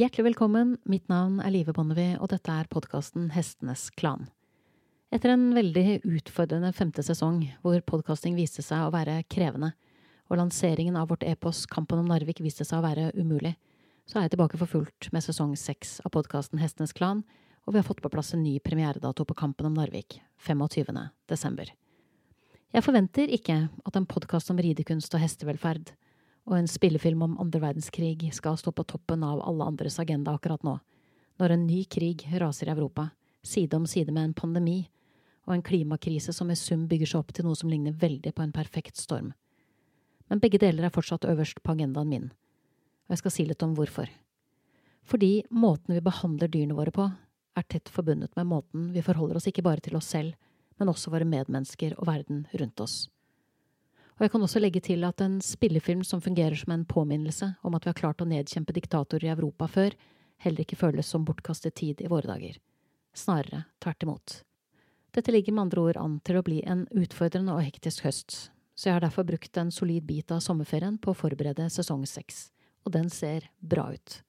Hjertelig 0.00 0.30
velkommen, 0.30 0.78
mitt 0.88 1.10
navn 1.12 1.42
er 1.44 1.52
Live 1.52 1.74
Bonnevie, 1.76 2.14
og 2.24 2.30
dette 2.32 2.48
er 2.48 2.68
podkasten 2.72 3.26
Hestenes 3.34 3.90
Klan. 4.00 4.30
Etter 5.12 5.34
en 5.34 5.50
veldig 5.52 5.98
utfordrende 6.08 6.70
femte 6.72 7.04
sesong, 7.04 7.42
hvor 7.60 7.82
podkasting 7.84 8.32
viste 8.38 8.64
seg 8.64 8.86
å 8.86 8.94
være 8.94 9.18
krevende, 9.28 9.74
og 10.32 10.40
lanseringen 10.40 10.96
av 10.96 11.10
vårt 11.12 11.26
epos 11.28 11.66
Kampen 11.68 12.00
om 12.00 12.08
Narvik 12.08 12.40
viste 12.40 12.64
seg 12.64 12.80
å 12.80 12.86
være 12.86 13.10
umulig, 13.12 13.52
så 14.08 14.16
er 14.16 14.24
jeg 14.24 14.38
tilbake 14.38 14.62
for 14.62 14.72
fullt 14.72 15.10
med 15.12 15.26
sesong 15.26 15.52
seks 15.60 15.98
av 16.00 16.14
podkasten 16.16 16.64
Hestenes 16.64 16.96
Klan, 16.96 17.20
og 17.68 17.76
vi 17.76 17.82
har 17.82 17.88
fått 17.90 18.00
på 18.00 18.14
plass 18.14 18.32
en 18.32 18.46
ny 18.46 18.56
premieredato 18.64 19.28
på 19.28 19.36
Kampen 19.36 19.68
om 19.68 19.76
Narvik, 19.76 20.22
25. 20.48 20.96
desember. 21.28 21.74
Jeg 22.72 22.88
forventer 22.88 23.36
ikke 23.36 23.66
at 23.68 24.00
en 24.00 24.08
podkast 24.08 24.48
om 24.48 24.64
ridekunst 24.64 25.12
og 25.12 25.20
hestevelferd 25.26 25.92
og 26.48 26.56
en 26.56 26.68
spillefilm 26.68 27.22
om 27.26 27.36
andre 27.42 27.60
verdenskrig 27.62 28.30
skal 28.34 28.58
stå 28.58 28.72
på 28.72 28.86
toppen 28.88 29.24
av 29.26 29.42
alle 29.46 29.66
andres 29.66 29.98
agenda 30.02 30.34
akkurat 30.34 30.64
nå, 30.66 30.78
når 31.40 31.54
en 31.54 31.66
ny 31.66 31.84
krig 31.84 32.26
raser 32.40 32.68
i 32.68 32.74
Europa, 32.74 33.10
side 33.42 33.76
om 33.76 33.86
side 33.86 34.12
med 34.12 34.30
en 34.30 34.36
pandemi 34.36 34.78
og 35.46 35.54
en 35.54 35.64
klimakrise 35.64 36.32
som 36.36 36.50
i 36.52 36.56
sum 36.58 36.86
bygger 36.88 37.12
seg 37.12 37.22
opp 37.22 37.32
til 37.34 37.46
noe 37.46 37.58
som 37.58 37.70
ligner 37.72 37.96
veldig 37.96 38.32
på 38.36 38.44
en 38.44 38.52
perfekt 38.54 39.00
storm. 39.00 39.32
Men 40.28 40.42
begge 40.42 40.60
deler 40.62 40.86
er 40.86 40.94
fortsatt 40.94 41.26
øverst 41.26 41.62
på 41.64 41.74
agendaen 41.74 42.10
min, 42.10 42.28
og 42.30 43.14
jeg 43.14 43.22
skal 43.22 43.34
si 43.34 43.46
litt 43.48 43.64
om 43.66 43.74
hvorfor. 43.78 44.10
Fordi 45.10 45.46
måten 45.50 45.96
vi 45.96 46.04
behandler 46.04 46.52
dyrene 46.52 46.76
våre 46.76 46.94
på, 46.94 47.08
er 47.58 47.66
tett 47.66 47.90
forbundet 47.90 48.36
med 48.38 48.46
måten 48.46 48.90
vi 48.94 49.02
forholder 49.02 49.40
oss 49.40 49.48
ikke 49.50 49.64
bare 49.66 49.82
til 49.82 49.96
oss 49.98 50.10
selv, 50.12 50.36
men 50.78 50.92
også 50.92 51.10
våre 51.12 51.26
medmennesker 51.28 51.96
og 51.98 52.06
verden 52.08 52.44
rundt 52.54 52.84
oss. 52.84 53.08
Og 54.20 54.26
jeg 54.26 54.34
kan 54.34 54.42
også 54.44 54.60
legge 54.60 54.82
til 54.84 55.04
at 55.08 55.22
en 55.24 55.38
spillefilm 55.40 56.02
som 56.04 56.20
fungerer 56.20 56.52
som 56.60 56.74
en 56.74 56.84
påminnelse 56.84 57.54
om 57.64 57.72
at 57.72 57.86
vi 57.86 57.88
har 57.88 57.96
klart 57.96 58.20
å 58.20 58.26
nedkjempe 58.28 58.74
diktatorer 58.76 59.24
i 59.24 59.32
Europa 59.32 59.64
før, 59.64 59.96
heller 60.44 60.60
ikke 60.60 60.76
føles 60.76 61.08
som 61.08 61.24
bortkastet 61.24 61.78
tid 61.80 62.02
i 62.04 62.10
våre 62.12 62.28
dager. 62.28 62.58
Snarere 63.16 63.62
tvert 63.80 64.04
imot. 64.04 64.34
Dette 65.16 65.32
ligger 65.32 65.56
med 65.56 65.64
andre 65.64 65.86
ord 65.86 66.00
an 66.02 66.20
til 66.20 66.36
å 66.36 66.44
bli 66.44 66.60
en 66.68 66.84
utfordrende 66.92 67.56
og 67.56 67.64
hektisk 67.64 68.04
høst, 68.04 68.36
så 68.76 68.90
jeg 68.90 68.98
har 68.98 69.06
derfor 69.06 69.24
brukt 69.24 69.56
en 69.56 69.72
solid 69.72 70.04
bit 70.04 70.36
av 70.36 70.44
sommerferien 70.44 71.00
på 71.00 71.14
å 71.14 71.16
forberede 71.16 71.70
sesong 71.72 72.04
seks, 72.04 72.50
og 72.84 72.92
den 73.00 73.08
ser 73.08 73.48
bra 73.64 73.88
ut. 73.88 74.20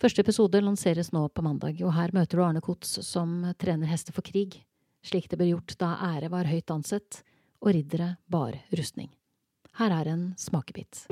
Første 0.00 0.24
episode 0.24 0.64
lanseres 0.64 1.12
nå 1.12 1.28
på 1.28 1.44
mandag, 1.44 1.84
og 1.84 1.92
her 2.00 2.16
møter 2.16 2.40
du 2.40 2.48
Arne 2.48 2.64
Kotz 2.64 2.96
som 3.04 3.42
trener 3.60 3.92
hester 3.92 4.16
for 4.16 4.24
krig, 4.24 4.62
slik 5.04 5.28
det 5.28 5.36
ble 5.36 5.52
gjort 5.52 5.76
da 5.76 5.98
ære 6.14 6.32
var 6.32 6.48
høyt 6.48 6.72
ansett 6.72 7.26
og 7.60 7.74
riddere 7.74 8.16
bar 8.30 8.54
rustning. 8.78 9.10
Her 9.78 9.92
er 9.92 10.12
en 10.12 10.34
smakebit. 10.38 11.06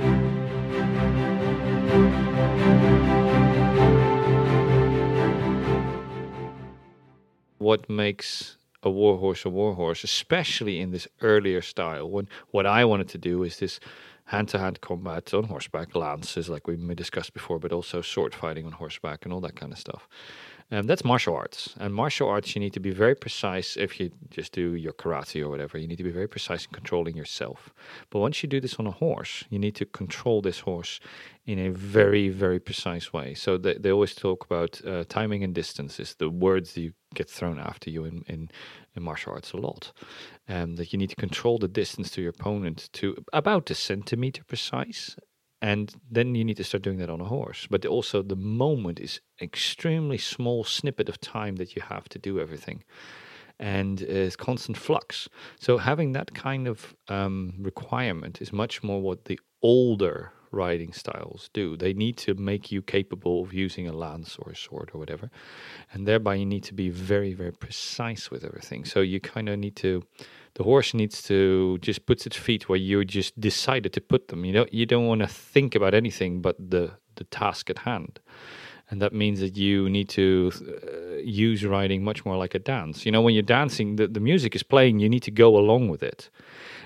What 7.58 7.88
makes 7.88 8.58
a 8.82 8.90
warhorse 8.90 9.44
a 9.44 9.50
warhorse, 9.50 10.04
especially 10.04 10.80
in 10.80 10.92
this 10.92 11.08
earlier 11.20 11.60
style. 11.60 12.08
When 12.08 12.28
what 12.50 12.66
I 12.66 12.84
wanted 12.84 13.08
to 13.08 13.18
do 13.18 13.42
is 13.42 13.58
this 13.58 13.80
hand-to-hand 14.26 14.80
combat 14.80 15.34
on 15.34 15.44
horseback, 15.44 15.94
lances 15.94 16.48
like 16.48 16.66
we 16.66 16.76
discussed 16.94 17.32
before, 17.32 17.58
but 17.58 17.72
also 17.72 18.02
sword 18.02 18.34
fighting 18.34 18.66
on 18.66 18.72
horseback 18.72 19.24
and 19.24 19.32
all 19.32 19.40
that 19.40 19.56
kind 19.56 19.72
of 19.72 19.78
stuff. 19.78 20.08
Um, 20.72 20.86
that's 20.86 21.04
martial 21.04 21.36
arts. 21.36 21.74
And 21.78 21.94
martial 21.94 22.28
arts, 22.28 22.56
you 22.56 22.60
need 22.60 22.72
to 22.72 22.80
be 22.80 22.90
very 22.90 23.14
precise 23.14 23.76
if 23.76 24.00
you 24.00 24.10
just 24.30 24.52
do 24.52 24.74
your 24.74 24.92
karate 24.92 25.42
or 25.42 25.48
whatever. 25.48 25.78
You 25.78 25.86
need 25.86 25.98
to 25.98 26.04
be 26.04 26.10
very 26.10 26.26
precise 26.26 26.64
in 26.64 26.72
controlling 26.72 27.16
yourself. 27.16 27.72
But 28.10 28.18
once 28.18 28.42
you 28.42 28.48
do 28.48 28.60
this 28.60 28.74
on 28.74 28.86
a 28.86 28.90
horse, 28.90 29.44
you 29.48 29.60
need 29.60 29.76
to 29.76 29.86
control 29.86 30.42
this 30.42 30.60
horse 30.60 30.98
in 31.44 31.60
a 31.60 31.70
very, 31.70 32.28
very 32.28 32.58
precise 32.58 33.12
way. 33.12 33.34
So 33.34 33.56
they, 33.56 33.74
they 33.74 33.92
always 33.92 34.14
talk 34.14 34.44
about 34.44 34.84
uh, 34.84 35.04
timing 35.08 35.44
and 35.44 35.54
distance 35.54 36.00
is 36.00 36.16
the 36.16 36.30
words 36.30 36.76
you 36.76 36.92
get 37.14 37.30
thrown 37.30 37.60
after 37.60 37.88
you 37.88 38.04
in, 38.04 38.24
in, 38.26 38.50
in 38.96 39.02
martial 39.04 39.34
arts 39.34 39.52
a 39.52 39.58
lot. 39.58 39.92
Um, 40.48 40.74
that 40.76 40.92
you 40.92 40.98
need 40.98 41.10
to 41.10 41.16
control 41.16 41.58
the 41.58 41.68
distance 41.68 42.10
to 42.10 42.22
your 42.22 42.30
opponent 42.30 42.88
to 42.94 43.16
about 43.32 43.70
a 43.70 43.74
centimeter 43.74 44.42
precise 44.44 45.16
and 45.62 45.94
then 46.10 46.34
you 46.34 46.44
need 46.44 46.56
to 46.58 46.64
start 46.64 46.82
doing 46.82 46.98
that 46.98 47.10
on 47.10 47.20
a 47.20 47.24
horse. 47.24 47.66
But 47.70 47.86
also 47.86 48.22
the 48.22 48.36
moment 48.36 49.00
is 49.00 49.20
extremely 49.40 50.18
small 50.18 50.64
snippet 50.64 51.08
of 51.08 51.20
time 51.20 51.56
that 51.56 51.74
you 51.74 51.82
have 51.82 52.08
to 52.10 52.18
do 52.18 52.38
everything 52.38 52.84
and 53.58 54.02
is 54.02 54.36
constant 54.36 54.76
flux. 54.76 55.28
So 55.58 55.78
having 55.78 56.12
that 56.12 56.34
kind 56.34 56.68
of 56.68 56.94
um, 57.08 57.54
requirement 57.58 58.40
is 58.42 58.52
much 58.52 58.82
more 58.82 59.00
what 59.00 59.24
the 59.24 59.40
older 59.62 60.32
riding 60.52 60.92
styles 60.92 61.50
do. 61.52 61.76
They 61.76 61.92
need 61.92 62.16
to 62.18 62.34
make 62.34 62.70
you 62.72 62.80
capable 62.82 63.42
of 63.42 63.52
using 63.52 63.88
a 63.88 63.92
lance 63.92 64.36
or 64.38 64.52
a 64.52 64.56
sword 64.56 64.90
or 64.94 64.98
whatever 64.98 65.30
and 65.92 66.06
thereby 66.06 66.36
you 66.36 66.46
need 66.46 66.64
to 66.64 66.74
be 66.74 66.88
very 66.88 67.34
very 67.34 67.52
precise 67.52 68.30
with 68.30 68.44
everything. 68.44 68.84
So 68.84 69.00
you 69.00 69.20
kind 69.20 69.48
of 69.48 69.58
need 69.58 69.76
to 69.76 70.02
the 70.54 70.62
horse 70.62 70.94
needs 70.94 71.22
to 71.24 71.76
just 71.82 72.06
put 72.06 72.26
its 72.26 72.36
feet 72.36 72.68
where 72.68 72.78
you 72.78 73.04
just 73.04 73.38
decided 73.38 73.92
to 73.92 74.00
put 74.00 74.28
them. 74.28 74.44
You 74.46 74.54
know, 74.54 74.66
you 74.72 74.86
don't 74.86 75.06
want 75.06 75.20
to 75.20 75.26
think 75.26 75.74
about 75.74 75.94
anything 75.94 76.40
but 76.40 76.56
the 76.58 76.92
the 77.16 77.24
task 77.24 77.70
at 77.70 77.78
hand, 77.78 78.20
and 78.90 79.02
that 79.02 79.12
means 79.12 79.40
that 79.40 79.56
you 79.56 79.88
need 79.88 80.08
to 80.10 80.52
uh, 80.54 81.16
use 81.16 81.64
riding 81.64 82.04
much 82.04 82.24
more 82.24 82.36
like 82.36 82.54
a 82.54 82.58
dance. 82.58 83.04
You 83.04 83.12
know, 83.12 83.20
when 83.20 83.34
you're 83.34 83.42
dancing, 83.42 83.96
the, 83.96 84.06
the 84.06 84.20
music 84.20 84.54
is 84.54 84.62
playing. 84.62 85.00
You 85.00 85.08
need 85.08 85.22
to 85.24 85.30
go 85.30 85.56
along 85.56 85.88
with 85.88 86.02
it, 86.02 86.30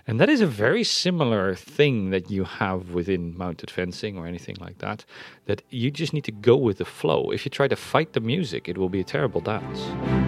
and 0.06 0.18
that 0.20 0.28
is 0.28 0.40
a 0.40 0.46
very 0.46 0.84
similar 0.84 1.54
thing 1.54 2.10
that 2.10 2.30
you 2.30 2.44
have 2.44 2.90
within 2.90 3.36
mounted 3.36 3.70
fencing 3.70 4.16
or 4.16 4.26
anything 4.26 4.56
like 4.60 4.78
that. 4.78 5.04
That 5.46 5.62
you 5.70 5.90
just 5.90 6.12
need 6.12 6.24
to 6.24 6.32
go 6.32 6.56
with 6.56 6.78
the 6.78 6.84
flow. 6.84 7.30
If 7.30 7.44
you 7.44 7.50
try 7.50 7.68
to 7.68 7.76
fight 7.76 8.12
the 8.12 8.20
music, 8.20 8.68
it 8.68 8.78
will 8.78 8.88
be 8.88 9.00
a 9.00 9.04
terrible 9.04 9.40
dance. 9.40 10.19